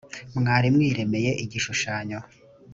[0.39, 2.19] mwari mwiremeye igishushanyo.